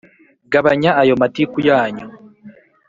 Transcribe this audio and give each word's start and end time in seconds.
Gabanya 0.51 0.91
ayo 1.01 1.13
matiku 1.21 1.57
yanyu 1.69 2.05